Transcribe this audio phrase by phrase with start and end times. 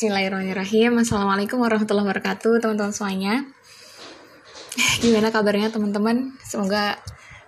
[0.00, 0.96] Bismillahirrahmanirrahim.
[1.04, 3.44] Assalamualaikum warahmatullahi wabarakatuh Teman-teman semuanya.
[5.04, 6.40] Gimana kabarnya teman-teman?
[6.40, 6.96] Semoga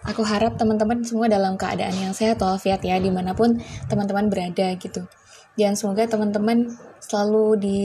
[0.04, 3.56] aku harap teman-teman semua dalam keadaan yang sehat walafiat ya Di mana pun
[3.88, 5.00] teman-teman berada gitu.
[5.56, 6.68] Dan semoga teman-teman
[7.00, 7.80] selalu di,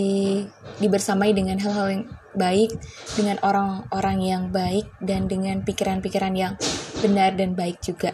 [0.83, 2.03] dibersamai dengan hal-hal yang
[2.35, 2.75] baik
[3.15, 6.59] Dengan orang-orang yang baik Dan dengan pikiran-pikiran yang
[6.99, 8.11] benar dan baik juga.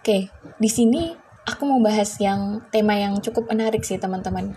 [0.00, 4.56] Oke, di sini aku mau bahas yang tema yang cukup menarik sih teman-teman.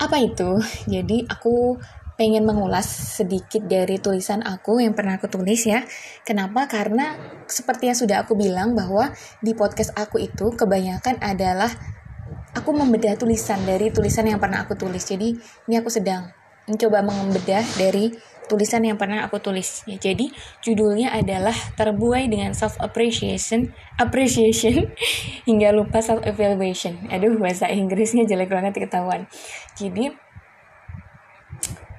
[0.00, 0.58] Apa itu?
[0.92, 1.78] Jadi aku
[2.16, 2.86] pengen mengulas
[3.18, 5.84] sedikit dari tulisan aku yang pernah aku tulis ya.
[6.28, 6.68] Kenapa?
[6.68, 7.16] Karena
[7.48, 11.72] seperti yang sudah aku bilang bahwa di podcast aku itu kebanyakan adalah
[12.52, 15.02] aku membedah tulisan dari tulisan yang pernah aku tulis.
[15.02, 15.34] Jadi
[15.68, 16.28] ini aku sedang
[16.68, 18.12] mencoba membedah dari
[18.52, 19.96] tulisan yang pernah aku tulis ya.
[19.96, 20.28] Jadi
[20.60, 24.92] judulnya adalah terbuai dengan self appreciation, appreciation
[25.48, 27.08] hingga lupa self evaluation.
[27.08, 29.24] Aduh bahasa Inggrisnya jelek banget ketahuan.
[29.80, 30.12] Jadi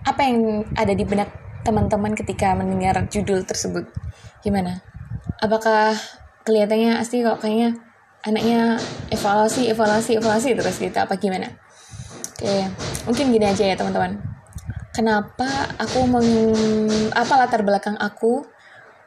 [0.06, 1.34] apa yang ada di benak
[1.66, 3.90] teman-teman ketika mendengar judul tersebut?
[4.46, 4.86] Gimana?
[5.42, 5.98] Apakah
[6.46, 7.82] kelihatannya asli kok kayaknya
[8.22, 8.78] anaknya
[9.10, 11.50] evaluasi, evaluasi, evaluasi terus gitu apa gimana?
[12.38, 12.68] Oke,
[13.10, 14.33] mungkin gini aja ya teman-teman
[14.94, 16.30] kenapa aku meng,
[17.18, 18.46] apa latar belakang aku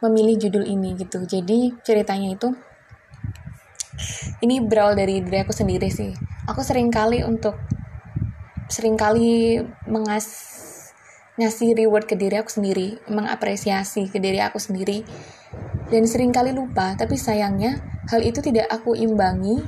[0.03, 1.25] memilih judul ini gitu.
[1.25, 2.53] Jadi ceritanya itu
[4.45, 6.12] ini berawal dari diri aku sendiri sih.
[6.51, 7.56] Aku sering kali untuk
[8.67, 10.53] sering kali mengas
[11.37, 15.05] ngasih reward ke diri aku sendiri mengapresiasi ke diri aku sendiri
[15.89, 16.98] dan sering kali lupa.
[16.98, 19.62] Tapi sayangnya hal itu tidak aku imbangi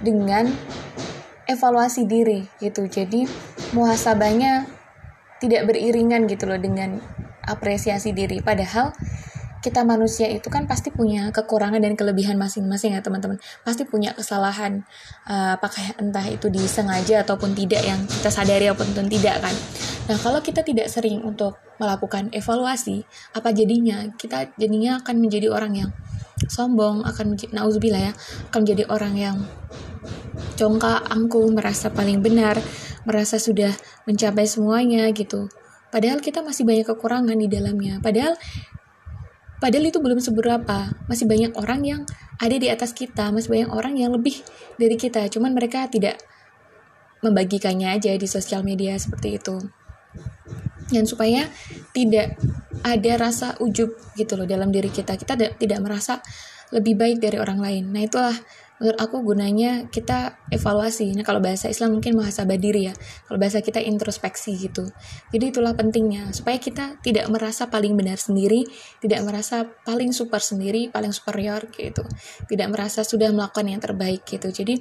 [0.00, 0.50] dengan
[1.46, 2.88] evaluasi diri gitu.
[2.90, 3.28] Jadi
[3.76, 4.75] muhasabahnya
[5.42, 7.00] tidak beriringan gitu loh dengan
[7.46, 8.42] apresiasi diri.
[8.42, 8.92] Padahal
[9.66, 13.42] kita manusia itu kan pasti punya kekurangan dan kelebihan masing-masing ya teman-teman.
[13.66, 14.86] Pasti punya kesalahan
[15.26, 19.54] uh, apakah entah itu disengaja ataupun tidak yang kita sadari ataupun tidak kan.
[20.06, 23.02] Nah kalau kita tidak sering untuk melakukan evaluasi
[23.34, 24.06] apa jadinya?
[24.14, 25.90] Kita jadinya akan menjadi orang yang
[26.44, 28.12] sombong akan nauzubillah ya
[28.52, 29.36] akan menjadi orang yang
[30.60, 32.60] congkak angkuh merasa paling benar
[33.06, 33.72] merasa sudah
[34.04, 35.48] mencapai semuanya gitu.
[35.88, 38.02] Padahal kita masih banyak kekurangan di dalamnya.
[38.02, 38.34] Padahal
[39.62, 40.92] padahal itu belum seberapa.
[41.06, 42.00] Masih banyak orang yang
[42.42, 44.42] ada di atas kita, masih banyak orang yang lebih
[44.76, 45.30] dari kita.
[45.30, 46.20] Cuman mereka tidak
[47.22, 49.56] membagikannya aja di sosial media seperti itu.
[50.86, 51.50] Dan supaya
[51.90, 52.38] tidak
[52.86, 55.18] ada rasa ujub gitu loh dalam diri kita.
[55.18, 56.22] Kita tidak merasa
[56.74, 57.84] lebih baik dari orang lain.
[57.94, 58.34] Nah, itulah
[58.76, 61.08] menurut aku gunanya kita evaluasi.
[61.16, 62.94] Nah, kalau bahasa Islam mungkin muhasabah diri ya.
[63.24, 64.84] Kalau bahasa kita introspeksi gitu.
[65.32, 68.68] Jadi itulah pentingnya supaya kita tidak merasa paling benar sendiri,
[69.00, 72.04] tidak merasa paling super sendiri, paling superior gitu.
[72.50, 74.52] Tidak merasa sudah melakukan yang terbaik gitu.
[74.52, 74.76] Jadi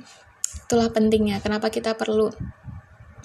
[0.65, 2.31] itulah pentingnya kenapa kita perlu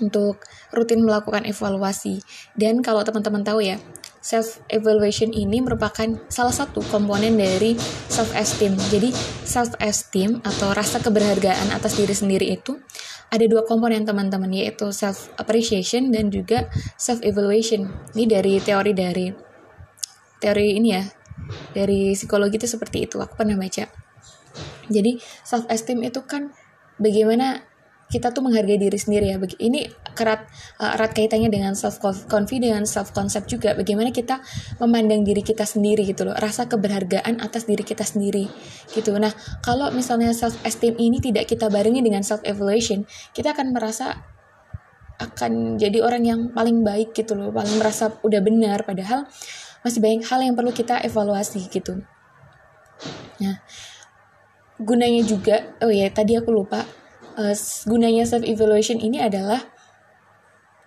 [0.01, 0.43] untuk
[0.75, 2.25] rutin melakukan evaluasi.
[2.57, 3.77] Dan kalau teman-teman tahu ya,
[4.21, 7.77] self evaluation ini merupakan salah satu komponen dari
[8.09, 8.77] self esteem.
[8.93, 9.13] Jadi
[9.45, 12.77] self esteem atau rasa keberhargaan atas diri sendiri itu
[13.33, 16.69] ada dua komponen teman-teman yaitu self appreciation dan juga
[17.01, 17.89] self evaluation.
[18.13, 19.27] Ini dari teori dari
[20.39, 21.05] teori ini ya.
[21.51, 23.17] Dari psikologi itu seperti itu.
[23.19, 23.89] Aku pernah baca.
[24.91, 26.53] Jadi self esteem itu kan
[27.01, 27.70] bagaimana
[28.11, 29.39] kita tuh menghargai diri sendiri ya.
[29.39, 29.87] Ini
[30.19, 30.51] kerat
[30.83, 33.73] uh, erat kaitannya dengan self confidence, self concept juga.
[33.79, 34.43] Bagaimana kita
[34.83, 38.51] memandang diri kita sendiri gitu loh, rasa keberhargaan atas diri kita sendiri
[38.91, 39.15] gitu.
[39.15, 39.31] Nah,
[39.63, 44.19] kalau misalnya self esteem ini tidak kita barengi dengan self evaluation, kita akan merasa
[45.21, 49.29] akan jadi orang yang paling baik gitu loh, paling merasa udah benar padahal
[49.85, 52.01] masih banyak hal yang perlu kita evaluasi gitu.
[53.41, 53.57] Nah,
[54.81, 56.85] gunanya juga, oh ya tadi aku lupa,
[57.41, 57.57] uh,
[57.89, 59.65] gunanya self evaluation ini adalah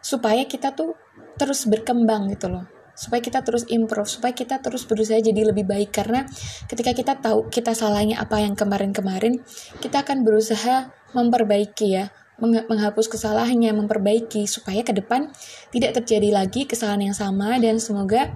[0.04, 0.94] supaya kita tuh
[1.42, 2.70] terus berkembang gitu loh.
[2.94, 5.90] Supaya kita terus improve supaya kita terus berusaha jadi lebih baik.
[5.90, 6.30] Karena
[6.70, 9.42] ketika kita tahu kita salahnya apa yang kemarin-kemarin
[9.82, 12.14] kita akan berusaha memperbaiki ya.
[12.44, 15.32] Menghapus kesalahannya memperbaiki supaya ke depan
[15.70, 18.36] tidak terjadi lagi kesalahan yang sama dan semoga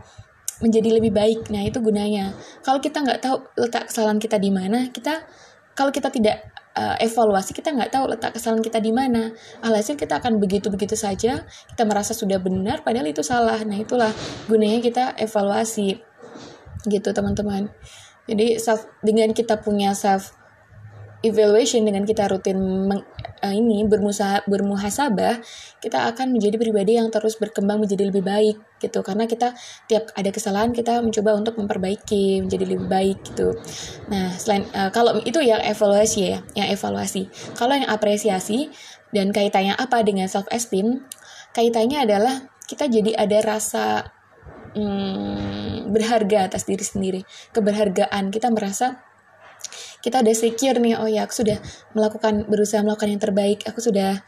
[0.64, 1.50] menjadi lebih baik.
[1.54, 2.34] Nah itu gunanya.
[2.66, 5.26] Kalau kita nggak tahu letak kesalahan kita di mana kita
[5.78, 9.34] kalau kita tidak uh, evaluasi kita nggak tahu letak kesalahan kita di mana.
[9.66, 13.58] Alhasil kita akan begitu begitu saja kita merasa sudah benar padahal itu salah.
[13.66, 14.14] Nah itulah
[14.46, 15.98] gunanya kita evaluasi.
[16.86, 17.74] Gitu teman-teman.
[18.30, 20.38] Jadi self dengan kita punya self
[21.26, 23.02] evaluation dengan kita rutin meng,
[23.42, 25.42] uh, ini bermusa bermuhasabah
[25.82, 29.02] kita akan menjadi pribadi yang terus berkembang menjadi lebih baik gitu.
[29.02, 29.58] Karena kita
[29.90, 33.58] tiap ada kesalahan kita mencoba untuk memperbaiki menjadi lebih baik gitu.
[34.14, 37.30] Nah selain uh, kalau itu yang evaluasi ya yang evaluasi.
[37.58, 38.70] Kalau yang apresiasi
[39.10, 41.02] dan kaitannya apa dengan self esteem
[41.56, 44.12] kaitannya adalah kita jadi ada rasa
[44.76, 47.22] hmm, berharga atas diri sendiri.
[47.56, 49.07] Keberhargaan kita merasa
[50.02, 51.58] kita udah secure nih oh ya aku sudah
[51.94, 54.22] melakukan berusaha melakukan yang terbaik aku sudah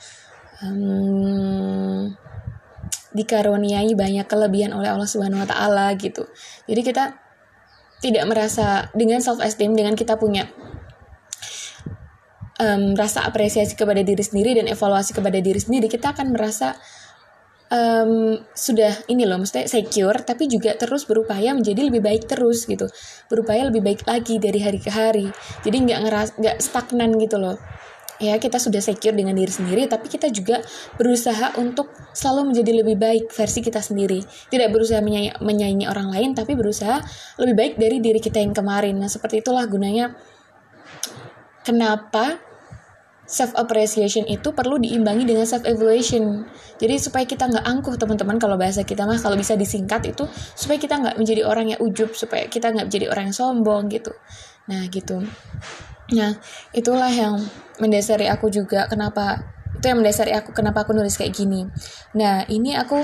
[0.64, 2.12] um,
[3.14, 6.30] dikaruniai banyak kelebihan oleh Allah Subhanahu wa taala gitu.
[6.70, 7.04] Jadi kita
[8.00, 10.48] tidak merasa dengan self esteem dengan kita punya
[12.62, 16.78] um, rasa apresiasi kepada diri sendiri dan evaluasi kepada diri sendiri, kita akan merasa
[17.70, 22.90] um, sudah ini loh, mesti secure, tapi juga terus berupaya menjadi lebih baik terus gitu,
[23.30, 25.28] berupaya lebih baik lagi dari hari ke hari.
[25.66, 27.58] Jadi nggak ngeras, nggak stagnan gitu loh.
[28.20, 30.60] Ya kita sudah secure dengan diri sendiri, tapi kita juga
[31.00, 34.20] berusaha untuk selalu menjadi lebih baik versi kita sendiri.
[34.52, 37.00] Tidak berusaha menyanyi, menyaingi orang lain, tapi berusaha
[37.40, 39.00] lebih baik dari diri kita yang kemarin.
[39.00, 40.20] Nah seperti itulah gunanya.
[41.64, 42.49] Kenapa
[43.30, 46.50] self appreciation itu perlu diimbangi dengan self evaluation
[46.80, 50.24] jadi supaya kita nggak angkuh teman-teman kalau bahasa kita mah kalau bisa disingkat itu
[50.56, 54.16] supaya kita nggak menjadi orang yang ujub supaya kita nggak menjadi orang yang sombong gitu.
[54.72, 55.20] Nah gitu.
[56.16, 56.32] Nah
[56.72, 57.36] itulah yang
[57.84, 59.44] mendasari aku juga kenapa
[59.76, 61.68] itu yang mendasari aku kenapa aku nulis kayak gini.
[62.16, 63.04] Nah ini aku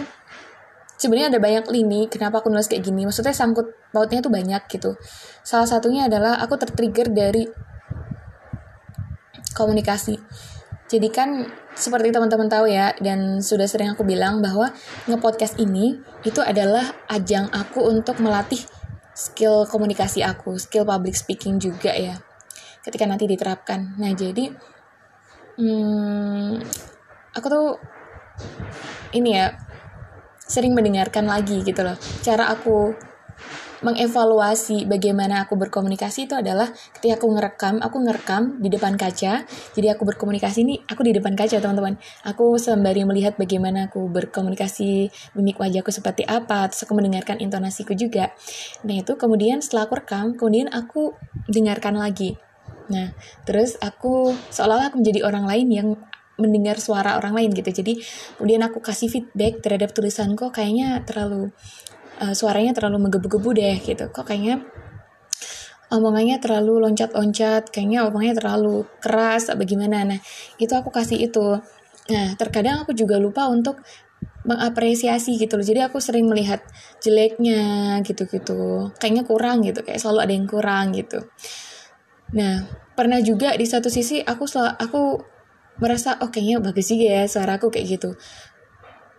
[0.95, 3.03] sebenarnya ada banyak lini kenapa aku nulis kayak gini.
[3.03, 4.95] Maksudnya sangkut pautnya tuh banyak gitu.
[5.43, 7.43] Salah satunya adalah aku tertrigger dari
[9.55, 10.19] komunikasi.
[10.85, 14.69] Jadi kan seperti teman-teman tahu ya dan sudah sering aku bilang bahwa
[15.09, 18.61] ngepodcast ini itu adalah ajang aku untuk melatih
[19.15, 22.19] skill komunikasi aku, skill public speaking juga ya.
[22.83, 23.97] Ketika nanti diterapkan.
[23.97, 24.51] Nah, jadi
[25.57, 26.61] hmm,
[27.33, 27.67] aku tuh
[29.15, 29.55] ini ya
[30.45, 31.97] sering mendengarkan lagi gitu loh.
[32.21, 32.93] Cara aku
[33.85, 39.45] mengevaluasi bagaimana aku berkomunikasi itu adalah ketika aku ngerekam, aku ngerekam di depan kaca.
[39.45, 42.01] Jadi aku berkomunikasi ini aku di depan kaca, teman-teman.
[42.25, 48.33] Aku sembari melihat bagaimana aku berkomunikasi, mimik wajahku seperti apa, terus aku mendengarkan intonasiku juga.
[48.81, 51.13] Nah, itu kemudian setelah aku rekam, kemudian aku
[51.45, 52.33] dengarkan lagi.
[52.89, 53.13] Nah,
[53.45, 55.87] terus aku seolah-olah aku menjadi orang lain yang
[56.35, 57.71] mendengar suara orang lain gitu.
[57.71, 58.01] Jadi
[58.35, 61.55] kemudian aku kasih feedback terhadap tulisanku kayaknya terlalu
[62.21, 64.05] uh, suaranya terlalu menggebu-gebu deh gitu.
[64.11, 64.63] Kok kayaknya
[65.93, 70.03] omongannya terlalu loncat-loncat kayaknya omongnya terlalu keras apa gimana?
[70.03, 70.19] Nah
[70.57, 71.59] itu aku kasih itu.
[72.11, 73.81] Nah terkadang aku juga lupa untuk
[74.45, 75.65] mengapresiasi gitu loh.
[75.65, 76.61] Jadi aku sering melihat
[77.01, 78.93] jeleknya gitu-gitu.
[78.97, 81.25] Kayaknya kurang gitu kayak selalu ada yang kurang gitu.
[82.33, 82.65] Nah
[82.95, 85.01] pernah juga di satu sisi aku selalu aku
[85.75, 88.15] merasa oh kayaknya bagus juga ya suaraku kayak gitu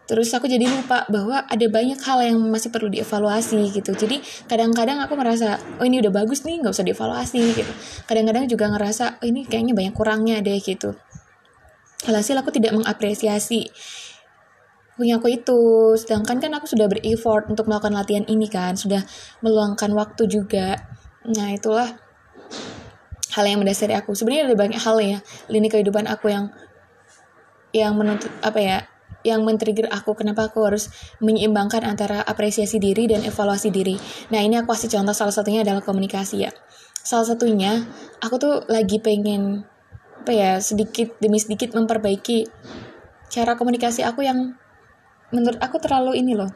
[0.07, 3.91] Terus aku jadi lupa bahwa ada banyak hal yang masih perlu dievaluasi gitu.
[3.91, 7.73] Jadi kadang-kadang aku merasa, oh ini udah bagus nih, nggak usah dievaluasi gitu.
[8.07, 10.95] Kadang-kadang juga ngerasa, oh ini kayaknya banyak kurangnya deh gitu.
[12.07, 13.67] Alhasil aku tidak mengapresiasi
[14.95, 15.61] punya aku itu.
[15.99, 19.03] Sedangkan kan aku sudah ber-effort untuk melakukan latihan ini kan, sudah
[19.43, 20.87] meluangkan waktu juga.
[21.27, 21.99] Nah itulah
[23.35, 24.15] hal yang mendasari aku.
[24.15, 25.19] Sebenarnya ada banyak hal ya,
[25.51, 26.55] lini kehidupan aku yang
[27.75, 28.79] yang menuntut apa ya
[29.27, 30.87] yang men-trigger aku kenapa aku harus
[31.19, 33.99] menyeimbangkan antara apresiasi diri dan evaluasi diri.
[34.31, 36.55] Nah ini aku kasih contoh salah satunya adalah komunikasi ya.
[37.03, 37.83] Salah satunya
[38.23, 39.67] aku tuh lagi pengen
[40.23, 42.51] apa ya sedikit demi sedikit memperbaiki
[43.31, 44.55] cara komunikasi aku yang
[45.35, 46.51] menurut aku terlalu ini loh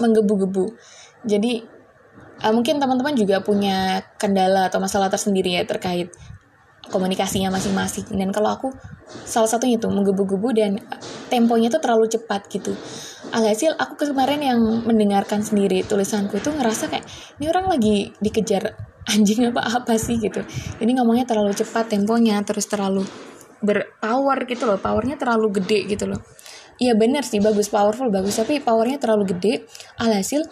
[0.00, 0.72] menggebu-gebu.
[1.28, 1.60] Jadi
[2.44, 6.12] uh, mungkin teman-teman juga punya kendala atau masalah tersendiri ya terkait
[6.88, 8.08] komunikasinya masing-masing.
[8.16, 8.68] Dan kalau aku
[9.24, 10.80] salah satunya tuh menggebu-gebu dan
[11.32, 12.72] temponya tuh terlalu cepat gitu.
[13.32, 17.04] Alhasil aku kemarin yang mendengarkan sendiri tulisanku itu ngerasa kayak
[17.40, 18.72] ini orang lagi dikejar
[19.12, 20.16] anjing apa apa sih?
[20.20, 20.40] gitu.
[20.80, 23.04] Ini ngomongnya terlalu cepat temponya terus terlalu
[23.58, 26.20] berpower gitu loh powernya terlalu gede gitu loh.
[26.78, 29.66] Iya bener sih bagus powerful bagus tapi powernya terlalu gede.
[29.98, 30.46] Alhasil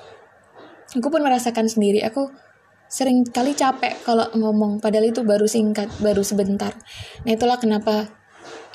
[0.95, 2.46] aku pun merasakan sendiri aku
[2.87, 6.75] sering kali capek kalau ngomong padahal itu baru singkat baru sebentar.
[7.27, 8.07] Nah itulah kenapa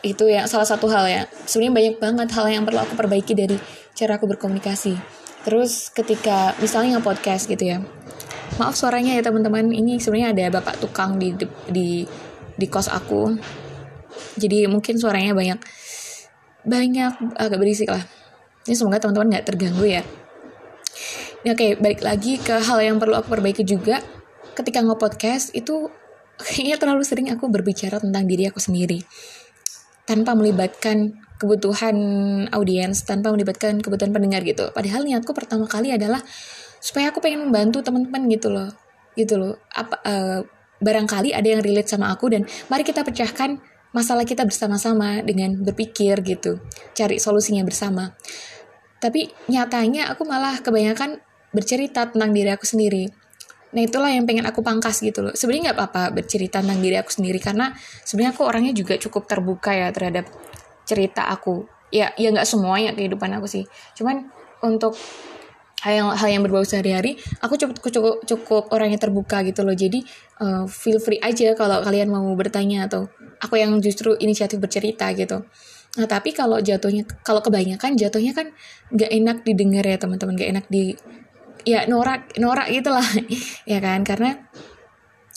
[0.03, 1.21] itu ya salah satu hal ya.
[1.47, 3.55] Sebenarnya banyak banget hal yang perlu aku perbaiki dari
[3.95, 4.97] cara aku berkomunikasi.
[5.47, 7.79] Terus ketika misalnya podcast gitu ya.
[8.59, 9.71] Maaf suaranya ya teman-teman.
[9.71, 11.33] Ini sebenarnya ada bapak tukang di
[11.71, 12.03] di
[12.55, 13.31] di kos aku.
[14.35, 15.59] Jadi mungkin suaranya banyak
[16.67, 18.03] banyak agak berisik lah.
[18.67, 20.03] Ini semoga teman-teman nggak terganggu ya
[21.41, 23.97] Oke, okay, balik lagi ke hal yang perlu aku perbaiki juga.
[24.53, 25.89] Ketika nge-podcast itu
[26.37, 29.01] kayaknya terlalu sering aku berbicara tentang diri aku sendiri.
[30.05, 31.97] Tanpa melibatkan kebutuhan
[32.53, 34.69] audiens tanpa melibatkan kebutuhan pendengar gitu.
[34.69, 36.21] Padahal niatku pertama kali adalah
[36.77, 38.69] supaya aku pengen membantu teman-teman gitu loh.
[39.17, 39.57] Gitu loh.
[39.73, 40.39] Apa uh,
[40.77, 43.57] barangkali ada yang relate sama aku dan mari kita pecahkan
[43.97, 46.61] masalah kita bersama-sama dengan berpikir gitu.
[46.93, 48.13] Cari solusinya bersama.
[49.01, 53.07] Tapi nyatanya aku malah kebanyakan bercerita tentang diri aku sendiri.
[53.71, 55.33] Nah itulah yang pengen aku pangkas gitu loh.
[55.35, 57.71] Sebenarnya nggak apa-apa bercerita tentang diri aku sendiri karena
[58.03, 60.27] sebenarnya aku orangnya juga cukup terbuka ya terhadap
[60.83, 61.63] cerita aku.
[61.91, 63.63] Ya ya nggak semuanya kehidupan aku sih.
[63.95, 64.27] Cuman
[64.63, 64.95] untuk
[65.81, 69.75] hal yang hal yang berbau sehari-hari aku cukup cukup cukup orangnya terbuka gitu loh.
[69.75, 70.03] Jadi
[70.43, 73.07] uh, feel free aja kalau kalian mau bertanya atau
[73.39, 75.47] aku yang justru inisiatif bercerita gitu.
[75.95, 78.51] Nah tapi kalau jatuhnya kalau kebanyakan jatuhnya kan
[78.91, 80.35] nggak enak didengar ya teman-teman.
[80.35, 80.95] Nggak enak di
[81.67, 83.05] ya norak norak gitulah
[83.71, 84.37] ya kan karena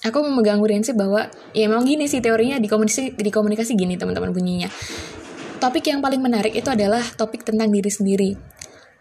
[0.04, 4.33] aku memegang prinsip bahwa ya memang gini sih teorinya di komunikasi di komunikasi gini teman-teman
[4.33, 4.69] bunyinya
[5.64, 8.37] topik yang paling menarik itu adalah topik tentang diri sendiri.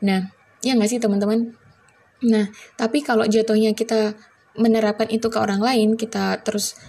[0.08, 0.32] Nah,
[0.64, 1.52] ya nggak sih teman-teman?
[2.24, 2.48] Nah,
[2.80, 4.16] tapi kalau jatuhnya kita
[4.56, 6.80] menerapkan itu ke orang lain, kita terus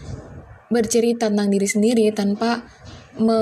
[0.71, 2.63] bercerita tentang diri sendiri tanpa
[3.19, 3.41] me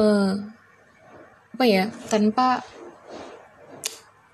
[1.53, 2.65] apa ya, tanpa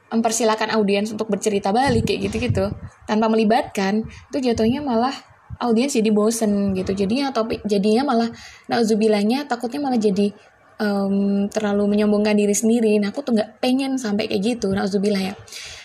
[0.08, 2.72] mempersilahkan audiens untuk bercerita balik kayak gitu-gitu,
[3.04, 5.12] tanpa melibatkan, itu jatuhnya malah
[5.60, 6.94] audiens jadi bosen gitu.
[6.94, 8.28] Jadinya topik jadinya malah
[8.70, 10.32] nauzubillahnya takutnya malah jadi
[10.80, 12.96] um, terlalu menyombongkan diri sendiri.
[13.02, 15.36] Nah aku tuh nggak pengen sampai kayak gitu nauzubillah ya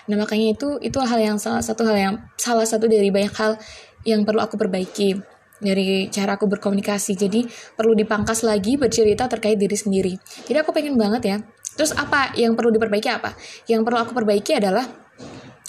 [0.04, 3.56] nah makanya itu itu hal yang salah satu hal yang salah satu dari banyak hal
[4.04, 5.16] yang perlu aku perbaiki
[5.64, 7.16] dari cara aku berkomunikasi.
[7.16, 10.14] Jadi perlu dipangkas lagi bercerita terkait diri sendiri.
[10.44, 11.38] Jadi aku pengen banget ya
[11.74, 13.34] terus apa yang perlu diperbaiki apa?
[13.66, 14.86] Yang perlu aku perbaiki adalah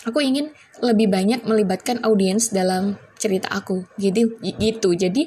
[0.04, 0.52] aku ingin
[0.84, 3.88] lebih banyak melibatkan audiens dalam cerita aku.
[3.96, 4.28] Jadi
[4.60, 4.92] gitu.
[4.92, 5.24] Jadi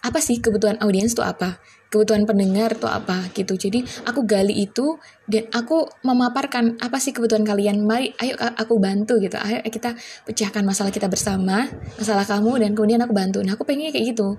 [0.00, 1.58] apa sih kebutuhan audiens itu apa?
[1.90, 3.28] Kebutuhan pendengar tuh apa?
[3.34, 3.58] Gitu.
[3.58, 4.94] Jadi aku gali itu
[5.26, 7.82] dan aku memaparkan apa sih kebutuhan kalian.
[7.82, 9.36] Mari ayo aku bantu gitu.
[9.42, 11.66] Ayo kita pecahkan masalah kita bersama
[11.98, 13.42] masalah kamu dan kemudian aku bantu.
[13.42, 14.38] Nah aku pengennya kayak gitu.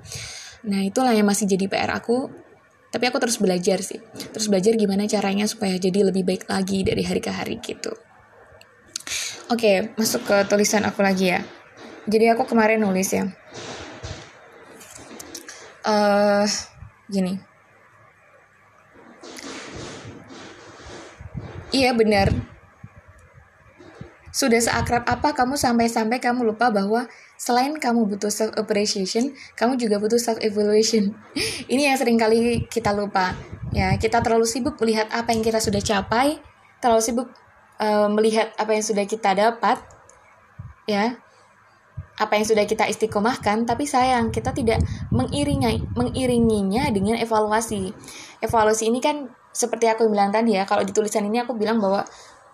[0.65, 2.31] Nah itulah yang masih jadi PR aku
[2.91, 4.03] tapi aku terus belajar sih.
[4.35, 7.95] Terus belajar gimana caranya supaya jadi lebih baik lagi dari hari ke hari gitu.
[9.47, 11.41] Oke masuk ke tulisan aku lagi ya.
[12.05, 13.31] Jadi aku kemarin nulis ya.
[15.87, 16.45] Uh,
[17.07, 17.39] gini.
[21.71, 22.51] Iya benar
[24.41, 27.05] sudah seakrab apa kamu sampai-sampai kamu lupa bahwa
[27.37, 31.13] selain kamu butuh self appreciation, kamu juga butuh self evaluation.
[31.71, 33.37] Ini yang sering kali kita lupa.
[33.69, 36.41] Ya, kita terlalu sibuk melihat apa yang kita sudah capai,
[36.81, 37.29] terlalu sibuk
[37.77, 39.77] uh, melihat apa yang sudah kita dapat,
[40.89, 41.21] ya,
[42.17, 44.81] apa yang sudah kita istiqomahkan, tapi sayang kita tidak
[45.13, 47.93] mengiringi mengiringinya dengan evaluasi.
[48.41, 52.03] Evaluasi ini kan seperti aku bilang tadi ya, kalau di tulisan ini aku bilang bahwa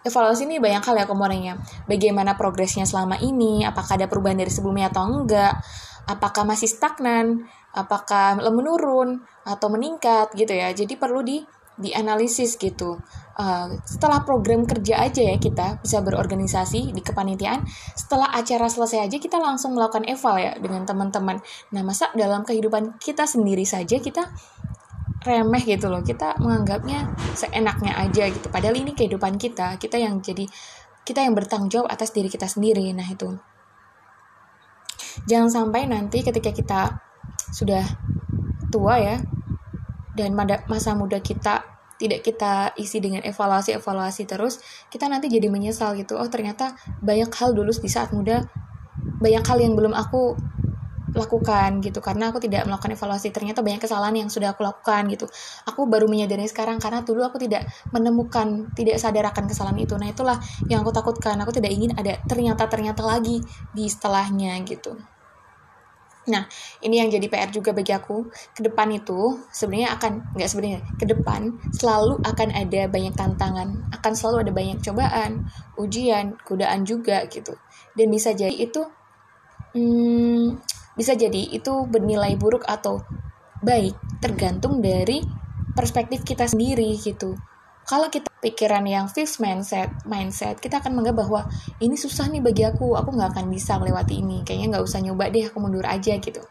[0.06, 1.58] evaluasi ini banyak hal ya komponennya.
[1.90, 5.58] Bagaimana progresnya selama ini, apakah ada perubahan dari sebelumnya atau enggak,
[6.08, 10.74] apakah masih stagnan, apakah menurun atau meningkat gitu ya.
[10.74, 11.42] Jadi perlu di
[11.78, 12.98] dianalisis gitu.
[13.38, 17.62] Uh, setelah program kerja aja ya kita bisa berorganisasi di kepanitiaan.
[17.94, 21.38] Setelah acara selesai aja kita langsung melakukan eval ya dengan teman-teman.
[21.70, 24.26] Nah masa dalam kehidupan kita sendiri saja kita
[25.28, 26.00] remeh gitu loh.
[26.02, 28.48] Kita menganggapnya seenaknya aja gitu.
[28.48, 29.76] Padahal ini kehidupan kita.
[29.76, 30.48] Kita yang jadi
[31.04, 32.88] kita yang bertanggung jawab atas diri kita sendiri.
[32.96, 33.36] Nah itu.
[35.28, 36.82] Jangan sampai nanti ketika kita
[37.52, 37.84] sudah
[38.72, 39.16] tua ya,
[40.18, 40.34] dan
[40.68, 41.64] masa muda kita
[41.98, 44.62] tidak kita isi dengan evaluasi-evaluasi terus,
[44.94, 46.18] kita nanti jadi menyesal gitu.
[46.18, 48.46] Oh, ternyata banyak hal dulu di saat muda,
[49.18, 50.38] banyak hal yang belum aku
[51.16, 52.00] lakukan gitu.
[52.04, 55.30] Karena aku tidak melakukan evaluasi ternyata banyak kesalahan yang sudah aku lakukan gitu.
[55.70, 59.94] Aku baru menyadari sekarang karena dulu aku tidak menemukan tidak sadar akan kesalahan itu.
[59.96, 60.38] Nah itulah
[60.68, 61.40] yang aku takutkan.
[61.44, 63.40] Aku tidak ingin ada ternyata ternyata lagi
[63.72, 64.96] di setelahnya gitu.
[66.28, 66.44] Nah,
[66.84, 68.28] ini yang jadi PR juga bagi aku.
[68.52, 74.14] Ke depan itu sebenarnya akan nggak sebenarnya ke depan selalu akan ada banyak tantangan, akan
[74.14, 75.48] selalu ada banyak cobaan,
[75.80, 77.56] ujian, godaan juga gitu.
[77.96, 78.84] Dan bisa jadi itu
[79.72, 80.67] hmm,
[80.98, 83.06] bisa jadi itu bernilai buruk atau
[83.62, 85.22] baik tergantung dari
[85.78, 87.38] perspektif kita sendiri gitu.
[87.88, 91.42] Kalau kita pikiran yang fixed mindset mindset kita akan menganggap bahwa
[91.80, 95.32] ini susah nih bagi aku aku nggak akan bisa melewati ini kayaknya nggak usah nyoba
[95.32, 96.44] deh aku mundur aja gitu.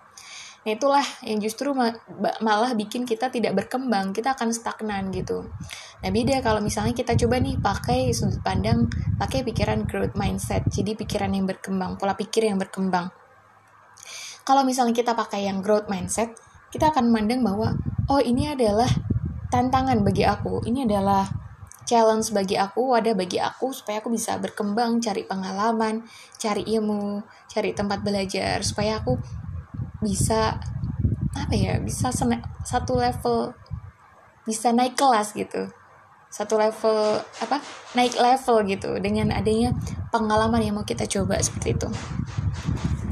[0.67, 1.71] Nah itulah yang justru
[2.43, 5.47] malah bikin kita tidak berkembang kita akan stagnan gitu.
[6.01, 8.89] Nah beda kalau misalnya kita coba nih pakai sudut pandang
[9.21, 13.13] pakai pikiran growth mindset jadi pikiran yang berkembang pola pikir yang berkembang
[14.47, 16.33] kalau misalnya kita pakai yang growth mindset
[16.71, 17.75] kita akan memandang bahwa
[18.07, 18.89] oh ini adalah
[19.51, 21.27] tantangan bagi aku ini adalah
[21.87, 26.03] challenge bagi aku, wadah bagi aku supaya aku bisa berkembang, cari pengalaman,
[26.37, 29.15] cari ilmu, cari tempat belajar supaya aku
[30.03, 30.59] bisa
[31.33, 32.11] apa ya, bisa
[32.67, 33.55] satu level
[34.45, 35.71] bisa naik kelas gitu.
[36.27, 37.63] Satu level apa?
[37.95, 39.71] Naik level gitu dengan adanya
[40.11, 41.89] pengalaman yang mau kita coba seperti itu.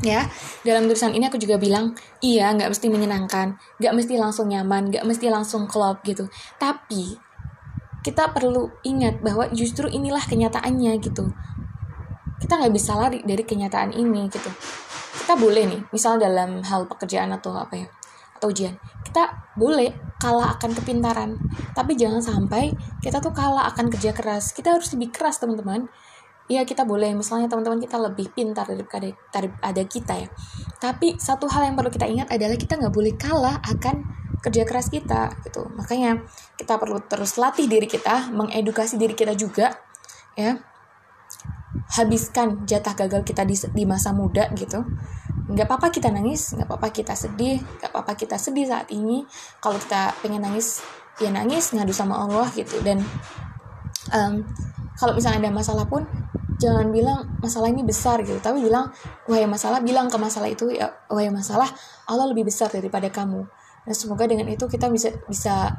[0.04, 0.28] Ya,
[0.68, 5.04] dalam tulisan ini aku juga bilang, iya nggak mesti menyenangkan, nggak mesti langsung nyaman, nggak
[5.08, 6.28] mesti langsung klop gitu.
[6.60, 7.16] Tapi
[8.04, 11.32] kita perlu ingat bahwa justru inilah kenyataannya gitu.
[12.36, 14.52] Kita nggak bisa lari dari kenyataan ini gitu.
[15.24, 17.88] Kita boleh nih misal dalam hal pekerjaan atau apa ya
[18.36, 18.76] atau ujian
[19.14, 21.38] kita boleh kalah akan kepintaran.
[21.70, 24.50] Tapi jangan sampai kita tuh kalah akan kerja keras.
[24.50, 25.86] Kita harus lebih keras teman-teman
[26.44, 27.16] Iya kita boleh.
[27.16, 29.08] Misalnya teman-teman kita lebih pintar daripada
[29.64, 30.28] ada kita ya.
[30.76, 34.04] Tapi satu hal yang perlu kita ingat adalah kita nggak boleh kalah akan
[34.44, 35.64] kerja keras kita gitu.
[35.72, 36.20] Makanya
[36.60, 39.72] kita perlu terus latih diri kita mengedukasi diri kita juga
[40.36, 40.60] ya.
[41.96, 44.84] Habiskan jatah gagal kita di, di masa muda gitu.
[45.48, 49.24] Nggak apa-apa kita nangis nggak apa-apa kita sedih nggak apa-apa kita sedih saat ini.
[49.64, 50.84] Kalau kita pengen nangis
[51.16, 52.84] ya nangis ngadu sama Allah gitu.
[52.84, 53.00] Dan
[54.12, 54.44] um,
[55.00, 56.04] kalau misalnya ada masalah pun
[56.60, 58.90] jangan bilang masalah ini besar gitu tapi bilang
[59.26, 61.66] wahai masalah bilang ke masalah itu ya wahai masalah
[62.06, 63.46] Allah lebih besar daripada kamu
[63.84, 65.76] Nah, semoga dengan itu kita bisa bisa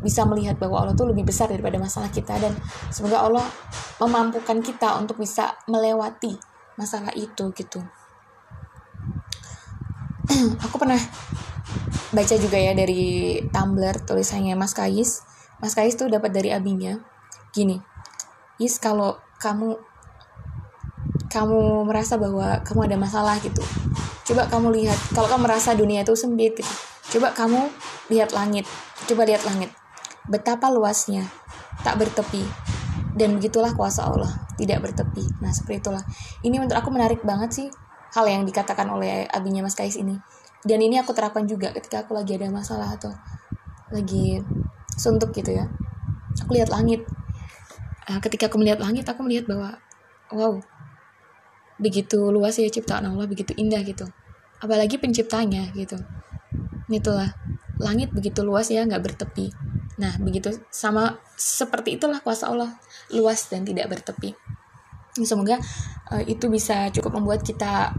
[0.00, 2.52] bisa melihat bahwa Allah tuh lebih besar daripada masalah kita dan
[2.92, 3.44] semoga Allah
[4.00, 6.36] memampukan kita untuk bisa melewati
[6.80, 7.80] masalah itu gitu.
[10.64, 11.00] Aku pernah
[12.12, 15.24] baca juga ya dari Tumblr tulisannya Mas Kais.
[15.60, 16.96] Mas Kais tuh dapat dari abinya
[17.52, 17.80] gini.
[18.56, 19.74] Is kalau kamu
[21.26, 23.64] kamu merasa bahwa kamu ada masalah gitu.
[24.22, 26.74] Coba kamu lihat kalau kamu merasa dunia itu sempit gitu
[27.12, 27.68] coba kamu
[28.08, 28.64] lihat langit
[29.04, 29.68] coba lihat langit.
[30.24, 31.28] Betapa luasnya
[31.84, 32.40] tak bertepi
[33.18, 35.26] dan begitulah kuasa Allah tidak bertepi.
[35.44, 36.02] Nah seperti itulah.
[36.40, 37.68] Ini menurut aku menarik banget sih
[38.16, 40.16] hal yang dikatakan oleh abinya Mas Kais ini.
[40.62, 43.10] Dan ini aku terapkan juga ketika aku lagi ada masalah atau
[43.90, 44.38] lagi
[44.94, 45.66] suntuk gitu ya.
[46.46, 47.02] Aku lihat langit
[48.22, 49.78] ketika aku melihat langit aku melihat bahwa
[50.34, 50.58] wow
[51.78, 54.06] begitu luas ya ciptaan Allah begitu indah gitu.
[54.62, 55.98] Apalagi penciptanya gitu.
[56.86, 57.34] Itulah
[57.82, 59.50] langit begitu luas ya nggak bertepi.
[59.98, 62.78] Nah begitu sama seperti itulah kuasa Allah
[63.10, 64.34] luas dan tidak bertepi.
[65.12, 65.60] Semoga
[66.08, 67.92] uh, itu bisa cukup membuat kita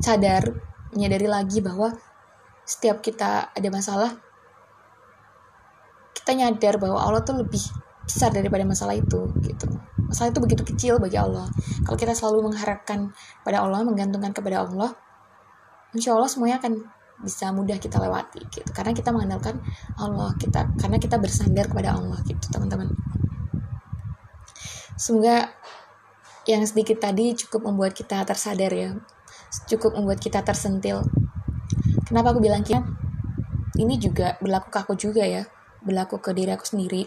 [0.00, 0.56] sadar
[0.90, 1.94] menyadari lagi bahwa
[2.66, 4.16] setiap kita ada masalah
[6.20, 7.60] kita nyadar bahwa Allah tuh lebih
[8.04, 9.66] besar daripada masalah itu gitu.
[10.10, 11.46] Masalah itu begitu kecil bagi Allah.
[11.86, 13.14] Kalau kita selalu mengharapkan
[13.46, 14.92] pada Allah menggantungkan kepada Allah
[15.94, 16.86] insya Allah semuanya akan
[17.24, 18.68] bisa mudah kita lewati gitu.
[18.74, 19.62] Karena kita mengandalkan
[19.96, 22.90] Allah kita karena kita bersandar kepada Allah gitu teman-teman.
[25.00, 25.48] Semoga
[26.44, 28.92] yang sedikit tadi cukup membuat kita tersadar ya.
[29.70, 31.06] Cukup membuat kita tersentil.
[32.04, 32.82] Kenapa aku bilang kita
[33.78, 35.46] ini juga berlaku ke aku juga ya
[35.84, 37.04] berlaku ke diri aku sendiri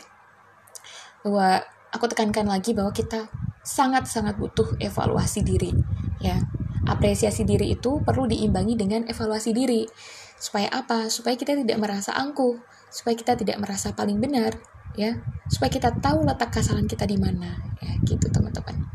[1.24, 3.32] bahwa aku tekankan lagi bahwa kita
[3.64, 5.72] sangat-sangat butuh evaluasi diri
[6.20, 6.40] ya.
[6.84, 9.88] Apresiasi diri itu perlu diimbangi dengan evaluasi diri.
[10.36, 11.08] Supaya apa?
[11.08, 12.60] Supaya kita tidak merasa angkuh
[12.94, 14.54] supaya kita tidak merasa paling benar
[14.94, 15.18] ya.
[15.50, 18.86] Supaya kita tahu letak kesalahan kita di mana ya gitu teman-teman.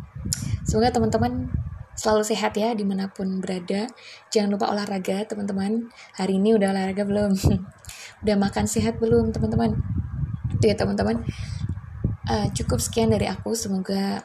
[0.62, 1.51] Semoga teman-teman
[1.99, 3.91] selalu sehat ya di mana pun berada.
[4.31, 5.91] Jangan lupa olahraga teman-teman.
[6.14, 7.35] Hari ini udah olahraga belum
[8.24, 9.78] udah makan sehat belum teman-teman?
[10.54, 11.22] Itu ya teman-teman.
[12.28, 13.57] Uh, cukup sekian dari aku.
[13.57, 14.22] Semoga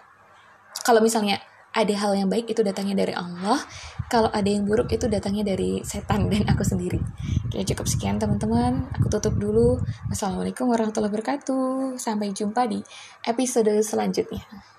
[0.84, 1.39] kalau misalnya
[1.73, 3.58] ada hal yang baik itu datangnya dari Allah.
[4.06, 7.01] Kalau ada yang buruk itu datangnya dari setan dan aku sendiri.
[7.49, 8.89] Oke cukup sekian teman-teman.
[8.99, 9.82] Aku tutup dulu.
[10.13, 11.97] Assalamualaikum warahmatullahi wabarakatuh.
[11.97, 12.79] Sampai jumpa di
[13.25, 14.73] episode selanjutnya